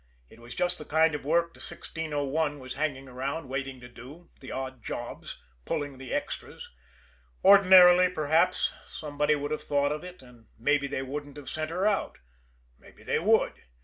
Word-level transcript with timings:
It 0.31 0.39
was 0.39 0.55
just 0.55 0.79
the 0.79 0.83
kind 0.85 1.13
of 1.13 1.25
work 1.25 1.53
the 1.53 1.59
1601 1.59 2.57
was 2.57 2.73
hanging 2.73 3.07
around 3.07 3.47
waiting 3.49 3.79
to 3.81 3.87
do 3.87 4.31
the 4.39 4.51
odd 4.51 4.83
jobs 4.83 5.37
pulling 5.63 5.99
the 5.99 6.11
extras. 6.11 6.71
Ordinarily, 7.45 8.09
perhaps, 8.09 8.73
somebody 8.83 9.35
would 9.35 9.51
have 9.51 9.61
thought 9.61 9.91
of 9.91 10.03
it, 10.03 10.23
and 10.23 10.47
maybe 10.57 10.87
they 10.87 11.03
wouldn't 11.03 11.37
have 11.37 11.51
sent 11.51 11.69
her 11.69 11.85
out 11.85 12.17
maybe 12.79 13.03
they 13.03 13.19
would. 13.19 13.53